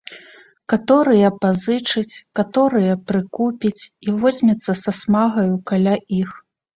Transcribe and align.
Каторыя 0.71 1.27
пазычыць, 1.41 2.15
каторыя 2.39 2.93
прыкупіць 3.11 3.81
і 4.07 4.15
возьмецца 4.23 4.71
са 4.83 4.91
смагаю 5.01 5.53
каля 5.73 5.95
іх. 6.21 6.29